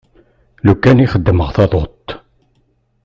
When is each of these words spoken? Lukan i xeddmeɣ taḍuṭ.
Lukan 0.65 1.03
i 1.05 1.07
xeddmeɣ 1.13 1.49
taḍuṭ. 1.55 2.05